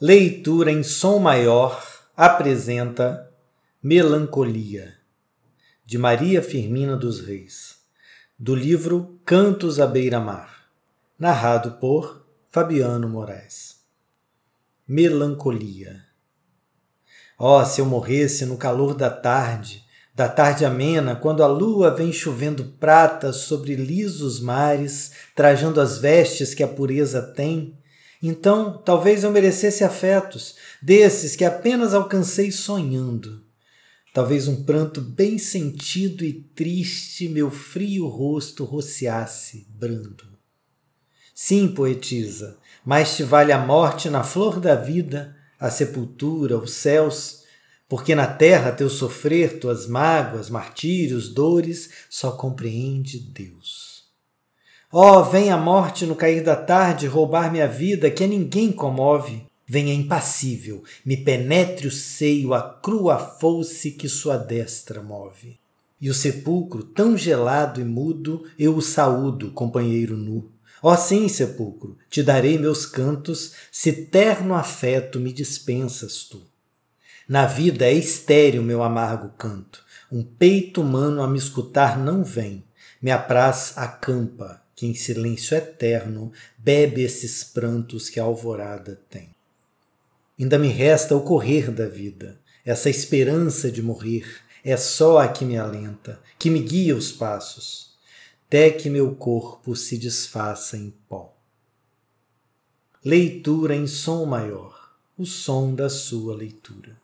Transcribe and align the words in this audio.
Leitura 0.00 0.70
em 0.70 0.84
som 0.84 1.18
maior 1.18 1.84
apresenta 2.16 3.28
Melancolia, 3.82 4.94
de 5.84 5.98
Maria 5.98 6.40
Firmina 6.40 6.96
dos 6.96 7.18
Reis, 7.18 7.78
do 8.38 8.54
livro 8.54 9.18
Cantos 9.24 9.80
à 9.80 9.88
Beira-Mar, 9.88 10.68
narrado 11.18 11.80
por 11.80 12.24
Fabiano 12.48 13.08
Moraes. 13.08 13.80
Melancolia. 14.86 16.04
Oh, 17.36 17.64
se 17.64 17.80
eu 17.80 17.84
morresse 17.84 18.46
no 18.46 18.56
calor 18.56 18.94
da 18.94 19.10
tarde, 19.10 19.84
da 20.14 20.28
tarde 20.28 20.64
amena, 20.64 21.16
quando 21.16 21.42
a 21.42 21.48
lua 21.48 21.90
vem 21.90 22.12
chovendo 22.12 22.64
prata 22.78 23.32
sobre 23.32 23.74
lisos 23.74 24.38
mares, 24.38 25.10
trajando 25.34 25.80
as 25.80 25.98
vestes 25.98 26.54
que 26.54 26.62
a 26.62 26.68
pureza 26.68 27.20
tem, 27.20 27.76
então, 28.22 28.82
talvez 28.84 29.22
eu 29.22 29.30
merecesse 29.30 29.84
afetos, 29.84 30.56
desses 30.82 31.36
que 31.36 31.44
apenas 31.44 31.94
alcancei 31.94 32.50
sonhando. 32.50 33.44
Talvez 34.12 34.48
um 34.48 34.64
pranto 34.64 35.00
bem 35.00 35.38
sentido 35.38 36.24
e 36.24 36.32
triste 36.32 37.28
meu 37.28 37.50
frio 37.50 38.08
rosto 38.08 38.64
rociasse 38.64 39.66
brando. 39.70 40.38
Sim, 41.32 41.68
poetisa, 41.68 42.58
mais 42.84 43.14
te 43.14 43.22
vale 43.22 43.52
a 43.52 43.58
morte 43.58 44.10
na 44.10 44.24
flor 44.24 44.58
da 44.58 44.74
vida, 44.74 45.36
a 45.60 45.70
sepultura, 45.70 46.58
os 46.58 46.72
céus, 46.72 47.44
porque 47.88 48.14
na 48.14 48.26
terra 48.26 48.72
teu 48.72 48.90
sofrer, 48.90 49.60
tuas 49.60 49.86
mágoas, 49.86 50.50
martírios, 50.50 51.32
dores, 51.32 51.90
só 52.10 52.32
compreende 52.32 53.20
Deus. 53.20 53.97
Ó, 54.90 55.18
oh, 55.18 55.24
vem 55.24 55.50
a 55.50 55.56
morte 55.58 56.06
no 56.06 56.16
cair 56.16 56.42
da 56.42 56.56
tarde 56.56 57.06
roubar 57.06 57.52
minha 57.52 57.68
vida, 57.68 58.10
que 58.10 58.24
a 58.24 58.26
ninguém 58.26 58.72
comove. 58.72 59.44
Venha 59.66 59.92
impassível, 59.92 60.82
me 61.04 61.14
penetre 61.14 61.86
o 61.86 61.90
seio 61.90 62.54
a 62.54 62.62
crua 62.62 63.18
foice 63.18 63.90
que 63.90 64.08
sua 64.08 64.38
destra 64.38 65.02
move. 65.02 65.60
E 66.00 66.08
o 66.08 66.14
sepulcro, 66.14 66.82
tão 66.82 67.18
gelado 67.18 67.82
e 67.82 67.84
mudo, 67.84 68.46
eu 68.58 68.74
o 68.74 68.80
saúdo, 68.80 69.50
companheiro 69.50 70.16
nu. 70.16 70.50
Ó 70.82 70.94
oh, 70.94 70.96
sim, 70.96 71.28
sepulcro, 71.28 71.98
te 72.08 72.22
darei 72.22 72.56
meus 72.56 72.86
cantos, 72.86 73.52
se 73.70 73.92
terno 73.92 74.54
afeto 74.54 75.20
me 75.20 75.34
dispensas 75.34 76.24
tu. 76.24 76.40
Na 77.28 77.44
vida 77.44 77.84
é 77.84 77.92
estéril 77.92 78.62
meu 78.62 78.82
amargo 78.82 79.34
canto, 79.36 79.84
um 80.10 80.22
peito 80.22 80.80
humano 80.80 81.20
a 81.20 81.28
me 81.28 81.36
escutar 81.36 81.98
não 81.98 82.24
vem, 82.24 82.64
me 83.02 83.10
apraz 83.10 83.74
acampa, 83.76 84.62
que 84.78 84.86
em 84.86 84.94
silêncio 84.94 85.56
eterno 85.56 86.30
bebe 86.56 87.02
esses 87.02 87.42
prantos 87.42 88.08
que 88.08 88.20
a 88.20 88.22
alvorada 88.22 89.02
tem. 89.10 89.34
Ainda 90.38 90.56
me 90.56 90.68
resta 90.68 91.16
o 91.16 91.22
correr 91.22 91.72
da 91.72 91.88
vida, 91.88 92.40
essa 92.64 92.88
esperança 92.88 93.72
de 93.72 93.82
morrer 93.82 94.24
é 94.62 94.76
só 94.76 95.18
a 95.18 95.26
que 95.26 95.44
me 95.44 95.58
alenta, 95.58 96.22
que 96.38 96.48
me 96.48 96.60
guia 96.60 96.94
os 96.94 97.10
passos, 97.10 97.98
até 98.46 98.70
que 98.70 98.88
meu 98.88 99.16
corpo 99.16 99.74
se 99.74 99.98
desfaça 99.98 100.76
em 100.76 100.94
pó. 101.08 101.36
Leitura 103.04 103.74
em 103.74 103.88
som 103.88 104.24
maior, 104.26 104.94
o 105.18 105.26
som 105.26 105.74
da 105.74 105.90
sua 105.90 106.36
leitura. 106.36 106.96